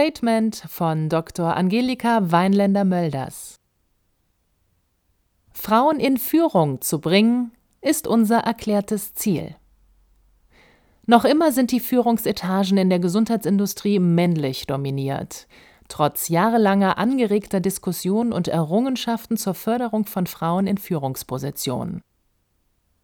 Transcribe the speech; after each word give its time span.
Statement 0.00 0.56
von 0.66 1.10
Dr. 1.10 1.54
Angelika 1.54 2.32
Weinländer-Mölders. 2.32 3.60
Frauen 5.52 6.00
in 6.00 6.16
Führung 6.16 6.80
zu 6.80 7.02
bringen, 7.02 7.52
ist 7.82 8.06
unser 8.06 8.38
erklärtes 8.38 9.12
Ziel. 9.12 9.56
Noch 11.04 11.26
immer 11.26 11.52
sind 11.52 11.70
die 11.70 11.80
Führungsetagen 11.80 12.78
in 12.78 12.88
der 12.88 12.98
Gesundheitsindustrie 12.98 13.98
männlich 13.98 14.66
dominiert. 14.66 15.46
Trotz 15.88 16.28
jahrelanger 16.28 16.96
angeregter 16.96 17.60
Diskussion 17.60 18.32
und 18.32 18.48
Errungenschaften 18.48 19.36
zur 19.36 19.52
Förderung 19.52 20.06
von 20.06 20.26
Frauen 20.26 20.66
in 20.66 20.78
Führungspositionen. 20.78 22.00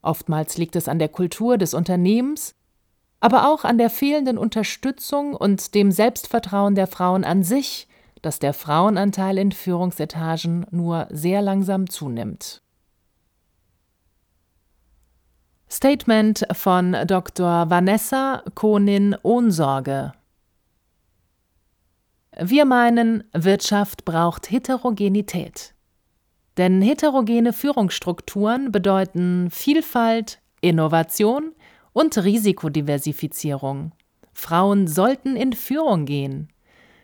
Oftmals 0.00 0.56
liegt 0.56 0.76
es 0.76 0.88
an 0.88 0.98
der 0.98 1.10
Kultur 1.10 1.58
des 1.58 1.74
Unternehmens, 1.74 2.54
aber 3.26 3.48
auch 3.48 3.64
an 3.64 3.76
der 3.76 3.90
fehlenden 3.90 4.38
Unterstützung 4.38 5.34
und 5.34 5.74
dem 5.74 5.90
Selbstvertrauen 5.90 6.76
der 6.76 6.86
Frauen 6.86 7.24
an 7.24 7.42
sich, 7.42 7.88
dass 8.22 8.38
der 8.38 8.54
Frauenanteil 8.54 9.36
in 9.36 9.50
Führungsetagen 9.50 10.64
nur 10.70 11.08
sehr 11.10 11.42
langsam 11.42 11.90
zunimmt. 11.90 12.62
Statement 15.68 16.46
von 16.52 16.96
Dr. 17.08 17.68
Vanessa 17.68 18.44
Konin-Ohnsorge 18.54 20.12
Wir 22.38 22.64
meinen, 22.64 23.24
Wirtschaft 23.32 24.04
braucht 24.04 24.52
Heterogenität. 24.52 25.74
Denn 26.58 26.80
heterogene 26.80 27.52
Führungsstrukturen 27.52 28.70
bedeuten 28.70 29.50
Vielfalt, 29.50 30.38
Innovation 30.60 31.55
und 31.96 32.18
Risikodiversifizierung. 32.18 33.92
Frauen 34.34 34.86
sollten 34.86 35.34
in 35.34 35.54
Führung 35.54 36.04
gehen. 36.04 36.52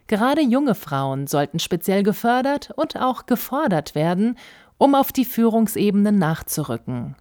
Gerade 0.06 0.42
junge 0.42 0.74
Frauen 0.74 1.26
sollten 1.26 1.60
speziell 1.60 2.02
gefördert 2.02 2.72
und 2.76 2.98
auch 2.98 3.24
gefordert 3.24 3.94
werden, 3.94 4.36
um 4.76 4.94
auf 4.94 5.10
die 5.10 5.24
Führungsebene 5.24 6.12
nachzurücken. 6.12 7.16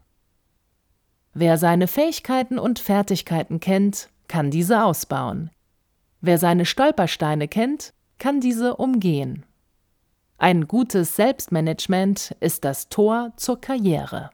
Wer 1.33 1.57
seine 1.57 1.87
Fähigkeiten 1.87 2.59
und 2.59 2.77
Fertigkeiten 2.77 3.61
kennt, 3.61 4.09
kann 4.27 4.51
diese 4.51 4.83
ausbauen. 4.83 5.49
Wer 6.19 6.39
seine 6.39 6.65
Stolpersteine 6.65 7.47
kennt, 7.47 7.93
kann 8.17 8.41
diese 8.41 8.75
umgehen. 8.75 9.45
Ein 10.37 10.67
gutes 10.67 11.15
Selbstmanagement 11.15 12.35
ist 12.41 12.65
das 12.65 12.89
Tor 12.89 13.31
zur 13.37 13.61
Karriere. 13.61 14.29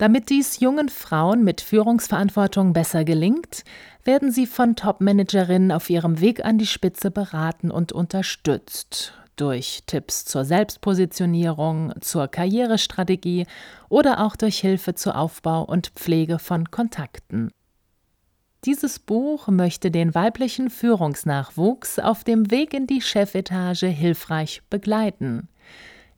Damit 0.00 0.30
dies 0.30 0.60
jungen 0.60 0.88
Frauen 0.88 1.44
mit 1.44 1.60
Führungsverantwortung 1.60 2.72
besser 2.72 3.04
gelingt, 3.04 3.64
werden 4.02 4.32
sie 4.32 4.46
von 4.46 4.74
Top-Managerinnen 4.74 5.70
auf 5.70 5.90
ihrem 5.90 6.22
Weg 6.22 6.42
an 6.42 6.56
die 6.56 6.66
Spitze 6.66 7.10
beraten 7.10 7.70
und 7.70 7.92
unterstützt 7.92 9.12
durch 9.36 9.82
Tipps 9.84 10.24
zur 10.24 10.46
Selbstpositionierung, 10.46 11.92
zur 12.00 12.28
Karrierestrategie 12.28 13.46
oder 13.90 14.24
auch 14.24 14.36
durch 14.36 14.58
Hilfe 14.60 14.94
zur 14.94 15.18
Aufbau 15.18 15.64
und 15.64 15.88
Pflege 15.88 16.38
von 16.38 16.70
Kontakten. 16.70 17.50
Dieses 18.64 19.00
Buch 19.00 19.48
möchte 19.48 19.90
den 19.90 20.14
weiblichen 20.14 20.70
Führungsnachwuchs 20.70 21.98
auf 21.98 22.24
dem 22.24 22.50
Weg 22.50 22.72
in 22.72 22.86
die 22.86 23.02
Chefetage 23.02 23.88
hilfreich 23.88 24.62
begleiten. 24.70 25.50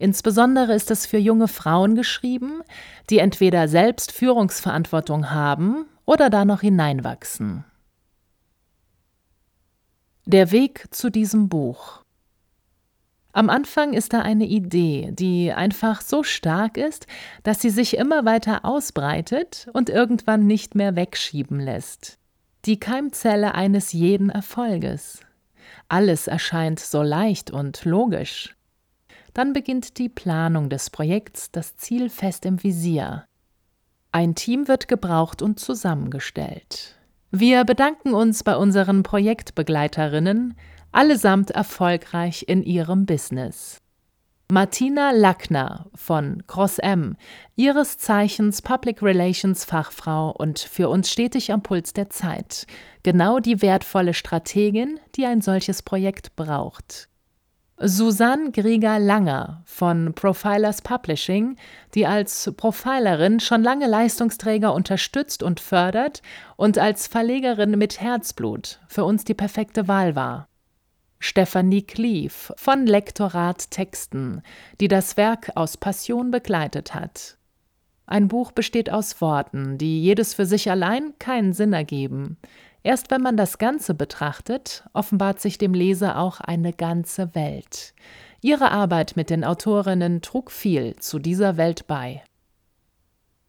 Insbesondere 0.03 0.75
ist 0.75 0.91
es 0.91 1.07
für 1.07 1.19
junge 1.19 1.47
Frauen 1.47 1.95
geschrieben, 1.95 2.63
die 3.09 3.19
entweder 3.19 3.69
selbst 3.69 4.11
Führungsverantwortung 4.11 5.31
haben 5.31 5.87
oder 6.05 6.29
da 6.29 6.45
noch 6.45 6.61
hineinwachsen. 6.61 7.65
Der 10.27 10.51
Weg 10.51 10.87
zu 10.91 11.09
diesem 11.09 11.49
Buch. 11.49 12.03
Am 13.33 13.49
Anfang 13.49 13.93
ist 13.93 14.13
da 14.13 14.23
eine 14.23 14.47
Idee, 14.47 15.13
die 15.13 15.53
einfach 15.53 16.01
so 16.01 16.25
stark 16.25 16.79
ist, 16.79 17.07
dass 17.45 17.61
sie 17.61 17.71
sich 17.71 17.97
immer 17.97 18.25
weiter 18.25 18.65
ausbreitet 18.65 19.69
und 19.73 19.89
irgendwann 19.89 20.49
nicht 20.49 20.75
mehr 20.75 20.97
wegschieben 20.97 21.61
lässt. 21.61 22.19
Die 22.65 22.81
Keimzelle 22.81 23.55
eines 23.55 23.93
jeden 23.93 24.31
Erfolges. 24.31 25.21
Alles 25.87 26.27
erscheint 26.27 26.81
so 26.81 27.03
leicht 27.03 27.53
und 27.53 27.85
logisch. 27.85 28.57
Dann 29.35 29.53
beginnt 29.53 29.99
die 29.99 30.09
Planung 30.09 30.69
des 30.69 30.91
Projekts, 30.91 31.51
das 31.51 31.77
Ziel 31.77 32.11
fest 32.11 32.45
im 32.45 32.63
Visier. 32.63 33.25
Ein 34.11 34.35
Team 34.35 34.69
wird 34.69 34.89
gebraucht 34.89 35.41
und 35.41 35.59
zusammengestellt. 35.59 36.97
Wir 37.31 37.65
bedanken 37.65 38.13
uns 38.13 38.45
bei 38.45 38.57
unseren 38.57 39.03
Projektbegleiterinnen, 39.03 40.55
allesamt 40.93 41.51
erfolgreich 41.51 42.45
in 42.47 42.63
ihrem 42.63 43.07
Business. 43.07 43.79
Martina 44.53 45.13
Lackner 45.13 45.87
von 45.95 46.47
Cross 46.47 46.79
M, 46.79 47.17
ihres 47.57 47.97
Zeichens 47.97 48.61
Public 48.61 49.03
Relations 49.03 49.65
Fachfrau 49.65 50.31
und 50.31 50.59
für 50.59 50.91
uns 50.91 51.11
stetig 51.11 51.51
am 51.53 51.63
Puls 51.63 51.95
der 51.95 52.11
Zeit, 52.11 52.67
genau 53.03 53.39
die 53.39 53.63
wertvolle 53.63 54.13
Strategin, 54.13 55.01
die 55.17 55.25
ein 55.25 55.41
solches 55.41 55.83
Projekt 55.83 56.37
braucht. 56.37 57.09
Susanne 57.79 58.53
Grieger-Langer 58.53 59.63
von 59.65 60.15
Profilers 60.15 60.83
Publishing, 60.83 61.57
die 61.95 62.07
als 62.07 62.53
Profilerin 62.57 63.41
schon 63.41 63.63
lange 63.63 63.87
Leistungsträger 63.87 64.73
unterstützt 64.73 65.43
und 65.43 65.59
fördert 65.59 66.23
und 66.57 66.79
als 66.79 67.07
Verlegerin 67.07 67.73
mit 67.79 68.01
Herzblut 68.01 68.79
für 68.87 69.05
uns 69.05 69.25
die 69.25 69.35
perfekte 69.35 69.89
Wahl 69.89 70.15
war. 70.15 70.49
Stephanie 71.19 71.83
Cleave 71.83 72.55
von 72.57 72.87
Lektorat 72.87 73.71
Texten, 73.71 74.43
die 74.81 74.89
das 74.89 75.17
Werk 75.17 75.53
aus 75.55 75.77
Passion 75.77 76.31
begleitet 76.31 76.95
hat. 76.95 77.39
Ein 78.07 78.29
Buch 78.29 78.53
besteht 78.53 78.91
aus 78.91 79.21
Worten, 79.21 79.79
die 79.79 80.03
jedes 80.03 80.35
für 80.35 80.47
sich 80.47 80.71
allein 80.71 81.15
keinen 81.19 81.53
Sinn 81.53 81.73
ergeben. 81.73 82.37
Erst 82.85 83.11
wenn 83.11 83.23
man 83.23 83.37
das 83.37 83.59
Ganze 83.59 83.95
betrachtet, 83.95 84.85
offenbart 84.93 85.41
sich 85.41 85.57
dem 85.57 85.73
Leser 85.73 86.19
auch 86.19 86.41
eine 86.41 86.73
ganze 86.73 87.35
Welt. 87.35 87.95
Ihre 88.41 88.73
Arbeit 88.73 89.13
mit 89.15 89.31
den 89.31 89.45
Autorinnen 89.45 90.21
trug 90.21 90.51
viel 90.51 90.97
zu 90.97 91.21
dieser 91.21 91.57
Welt 91.57 91.87
bei. 91.87 92.23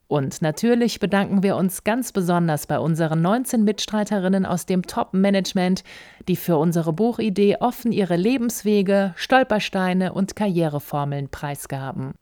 Und 0.07 0.43
natürlich 0.43 0.99
bedanken 0.99 1.41
wir 1.41 1.55
uns 1.55 1.83
ganz 1.83 2.11
besonders 2.11 2.67
bei 2.67 2.77
unseren 2.77 3.23
19 3.23 3.63
Mitstreiterinnen 3.63 4.45
aus 4.45 4.67
dem 4.67 4.83
Top-Management, 4.83 5.83
die 6.27 6.35
für 6.35 6.57
unsere 6.57 6.93
Buchidee 6.93 7.57
offen 7.59 7.91
ihre 7.91 8.15
Lebenswege, 8.15 9.13
Stolpersteine 9.15 10.13
und 10.13 10.35
Karriereformeln 10.35 11.29
preisgaben. 11.29 12.13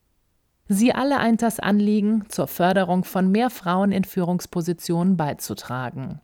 Sie 0.70 0.94
alle 0.94 1.18
eint 1.18 1.42
das 1.42 1.60
Anliegen, 1.60 2.24
zur 2.30 2.48
Förderung 2.48 3.04
von 3.04 3.30
mehr 3.30 3.50
Frauen 3.50 3.92
in 3.92 4.06
Führungspositionen 4.06 5.18
beizutragen. 5.18 6.22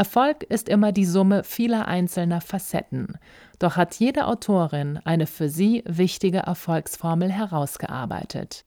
Erfolg 0.00 0.44
ist 0.44 0.70
immer 0.70 0.92
die 0.92 1.04
Summe 1.04 1.44
vieler 1.44 1.86
einzelner 1.86 2.40
Facetten, 2.40 3.18
doch 3.58 3.76
hat 3.76 3.96
jede 3.96 4.28
Autorin 4.28 4.98
eine 5.04 5.26
für 5.26 5.50
sie 5.50 5.84
wichtige 5.86 6.38
Erfolgsformel 6.38 7.30
herausgearbeitet. 7.30 8.64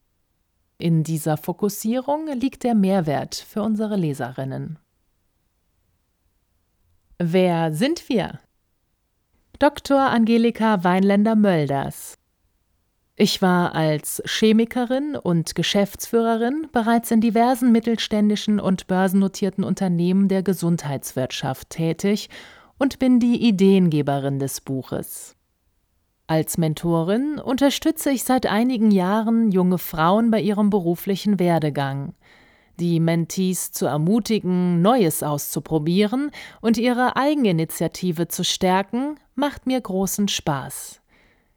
In 0.77 1.01
dieser 1.01 1.37
Fokussierung 1.37 2.27
liegt 2.27 2.63
der 2.63 2.75
Mehrwert 2.75 3.33
für 3.33 3.63
unsere 3.63 3.95
Leserinnen. 3.95 4.77
Wer 7.17 7.73
sind 7.73 8.09
wir? 8.09 8.39
Dr. 9.57 10.01
Angelika 10.01 10.83
Weinländer-Mölders 10.83 12.19
ich 13.23 13.41
war 13.41 13.73
als 13.73 14.21
Chemikerin 14.25 15.15
und 15.15 15.55
Geschäftsführerin 15.55 16.67
bereits 16.73 17.09
in 17.09 17.21
diversen 17.21 17.71
mittelständischen 17.71 18.59
und 18.59 18.85
börsennotierten 18.87 19.63
Unternehmen 19.63 20.27
der 20.27 20.43
Gesundheitswirtschaft 20.43 21.69
tätig 21.69 22.29
und 22.77 22.99
bin 22.99 23.21
die 23.21 23.47
Ideengeberin 23.47 24.39
des 24.39 24.59
Buches. 24.59 25.37
Als 26.27 26.57
Mentorin 26.57 27.39
unterstütze 27.39 28.11
ich 28.11 28.25
seit 28.25 28.45
einigen 28.45 28.91
Jahren 28.91 29.51
junge 29.51 29.77
Frauen 29.77 30.29
bei 30.29 30.41
ihrem 30.41 30.69
beruflichen 30.69 31.39
Werdegang. 31.39 32.15
die 32.79 32.99
Mentees 32.99 33.71
zu 33.71 33.85
ermutigen, 33.85 34.81
Neues 34.81 35.23
auszuprobieren 35.23 36.31
und 36.59 36.77
ihre 36.77 37.15
Eigeninitiative 37.15 38.27
zu 38.27 38.43
stärken, 38.43 39.15
macht 39.35 39.67
mir 39.67 39.79
großen 39.79 40.27
Spaß. 40.27 41.02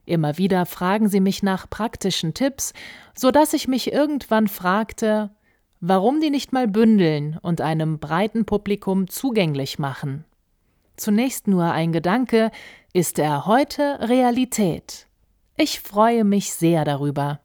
Immer 0.07 0.39
wieder 0.39 0.67
fragen 0.67 1.09
sie 1.09 1.21
mich 1.21 1.43
nach 1.43 1.69
praktischen 1.69 2.33
Tipps, 2.33 2.73
so 3.15 3.33
dass 3.33 3.53
ich 3.53 3.67
mich 3.67 3.93
irgendwann 3.93 4.47
fragte, 4.47 5.31
warum 5.81 6.21
die 6.21 6.31
nicht 6.31 6.53
mal 6.53 6.69
bündeln 6.69 7.39
und 7.43 7.61
einem 7.61 7.99
breiten 7.99 8.47
Publikum 8.47 9.09
zugänglich 9.09 9.81
machen. 9.81 10.25
Zunächst 10.97 11.49
nur 11.49 11.73
ein 11.73 11.93
Gedanke, 11.93 12.51
ist 12.95 13.19
er 13.19 13.47
heute 13.47 13.99
Realität. 14.01 15.07
Ich 15.57 15.81
freue 15.81 16.25
mich 16.25 16.53
sehr 16.55 16.85
darüber. 16.85 17.41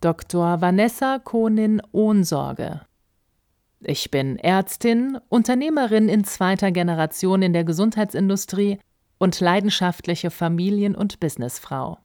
Dr. 0.00 0.60
Vanessa 0.60 1.18
Kohnin 1.18 1.82
Ohnsorge. 1.92 2.82
Ich 3.80 4.10
bin 4.10 4.38
Ärztin, 4.38 5.18
Unternehmerin 5.28 6.08
in 6.08 6.24
zweiter 6.24 6.70
Generation 6.70 7.42
in 7.42 7.52
der 7.52 7.64
Gesundheitsindustrie 7.64 8.78
und 9.18 9.40
leidenschaftliche 9.40 10.30
Familien- 10.30 10.94
und 10.94 11.20
Businessfrau. 11.20 11.98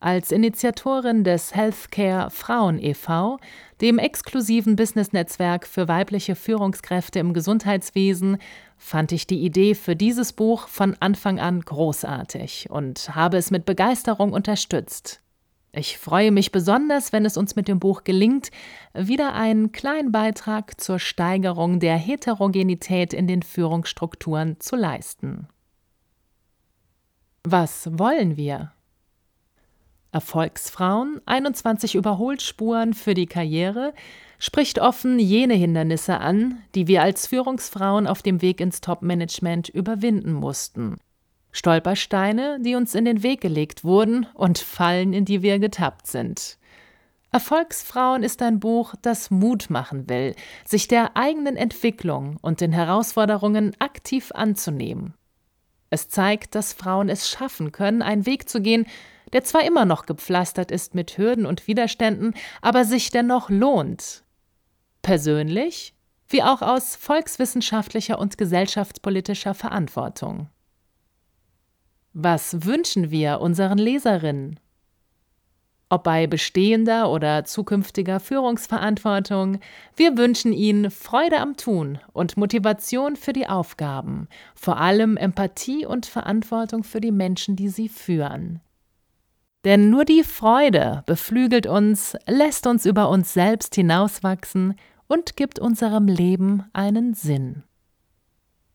Als 0.00 0.30
Initiatorin 0.30 1.24
des 1.24 1.56
Healthcare 1.56 2.30
Frauen 2.30 2.78
e.V., 2.78 3.38
dem 3.80 3.98
exklusiven 3.98 4.76
Businessnetzwerk 4.76 5.66
für 5.66 5.88
weibliche 5.88 6.36
Führungskräfte 6.36 7.18
im 7.18 7.34
Gesundheitswesen, 7.34 8.38
fand 8.76 9.10
ich 9.10 9.26
die 9.26 9.44
Idee 9.44 9.74
für 9.74 9.96
dieses 9.96 10.32
Buch 10.32 10.68
von 10.68 10.96
Anfang 11.00 11.40
an 11.40 11.60
großartig 11.60 12.70
und 12.70 13.16
habe 13.16 13.38
es 13.38 13.50
mit 13.50 13.64
Begeisterung 13.64 14.32
unterstützt. 14.32 15.20
Ich 15.72 15.98
freue 15.98 16.30
mich 16.30 16.52
besonders, 16.52 17.12
wenn 17.12 17.26
es 17.26 17.36
uns 17.36 17.56
mit 17.56 17.66
dem 17.66 17.80
Buch 17.80 18.04
gelingt, 18.04 18.50
wieder 18.94 19.34
einen 19.34 19.72
kleinen 19.72 20.12
Beitrag 20.12 20.80
zur 20.80 21.00
Steigerung 21.00 21.80
der 21.80 21.96
Heterogenität 21.96 23.12
in 23.12 23.26
den 23.26 23.42
Führungsstrukturen 23.42 24.60
zu 24.60 24.76
leisten. 24.76 25.48
Was 27.44 27.88
wollen 27.98 28.36
wir? 28.36 28.72
Erfolgsfrauen, 30.10 31.20
21 31.26 31.94
Überholspuren 31.94 32.94
für 32.94 33.14
die 33.14 33.26
Karriere, 33.26 33.92
spricht 34.38 34.80
offen 34.80 35.18
jene 35.18 35.54
Hindernisse 35.54 36.18
an, 36.18 36.62
die 36.74 36.86
wir 36.86 37.02
als 37.02 37.26
Führungsfrauen 37.26 38.06
auf 38.06 38.22
dem 38.22 38.40
Weg 38.40 38.60
ins 38.60 38.80
Top-Management 38.80 39.68
überwinden 39.68 40.32
mussten. 40.32 40.96
Stolpersteine, 41.52 42.58
die 42.60 42.74
uns 42.74 42.94
in 42.94 43.04
den 43.04 43.22
Weg 43.22 43.40
gelegt 43.40 43.84
wurden 43.84 44.26
und 44.34 44.58
Fallen, 44.58 45.12
in 45.12 45.24
die 45.24 45.42
wir 45.42 45.58
getappt 45.58 46.06
sind. 46.06 46.58
Erfolgsfrauen 47.30 48.22
ist 48.22 48.40
ein 48.40 48.58
Buch, 48.58 48.94
das 49.02 49.30
Mut 49.30 49.68
machen 49.68 50.08
will, 50.08 50.34
sich 50.64 50.88
der 50.88 51.16
eigenen 51.16 51.56
Entwicklung 51.56 52.38
und 52.40 52.62
den 52.62 52.72
Herausforderungen 52.72 53.76
aktiv 53.78 54.32
anzunehmen. 54.34 55.14
Es 55.90 56.08
zeigt, 56.08 56.54
dass 56.54 56.72
Frauen 56.72 57.08
es 57.08 57.28
schaffen 57.28 57.72
können, 57.72 58.02
einen 58.02 58.26
Weg 58.26 58.48
zu 58.48 58.60
gehen, 58.60 58.86
der 59.32 59.44
zwar 59.44 59.64
immer 59.64 59.84
noch 59.84 60.06
gepflastert 60.06 60.70
ist 60.70 60.94
mit 60.94 61.18
Hürden 61.18 61.46
und 61.46 61.66
Widerständen, 61.66 62.34
aber 62.62 62.84
sich 62.84 63.10
dennoch 63.10 63.50
lohnt. 63.50 64.24
Persönlich 65.02 65.94
wie 66.28 66.42
auch 66.42 66.60
aus 66.60 66.94
volkswissenschaftlicher 66.96 68.18
und 68.18 68.36
gesellschaftspolitischer 68.36 69.54
Verantwortung. 69.54 70.50
Was 72.12 72.64
wünschen 72.64 73.10
wir 73.10 73.40
unseren 73.40 73.78
Leserinnen? 73.78 74.60
Ob 75.90 76.04
bei 76.04 76.26
bestehender 76.26 77.10
oder 77.10 77.44
zukünftiger 77.44 78.20
Führungsverantwortung, 78.20 79.58
wir 79.96 80.18
wünschen 80.18 80.52
Ihnen 80.52 80.90
Freude 80.90 81.38
am 81.40 81.56
Tun 81.56 81.98
und 82.12 82.36
Motivation 82.36 83.16
für 83.16 83.32
die 83.32 83.46
Aufgaben, 83.46 84.28
vor 84.54 84.78
allem 84.78 85.16
Empathie 85.16 85.86
und 85.86 86.04
Verantwortung 86.04 86.84
für 86.84 87.00
die 87.00 87.12
Menschen, 87.12 87.56
die 87.56 87.70
Sie 87.70 87.88
führen. 87.88 88.60
Denn 89.64 89.88
nur 89.88 90.04
die 90.04 90.24
Freude 90.24 91.02
beflügelt 91.06 91.66
uns, 91.66 92.16
lässt 92.26 92.66
uns 92.66 92.84
über 92.84 93.08
uns 93.08 93.32
selbst 93.32 93.74
hinauswachsen 93.74 94.74
und 95.08 95.36
gibt 95.36 95.58
unserem 95.58 96.06
Leben 96.06 96.64
einen 96.74 97.14
Sinn. 97.14 97.64